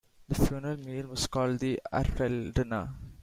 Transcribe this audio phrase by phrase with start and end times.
[0.29, 2.89] The funeral meal was called the Arvel-dinner.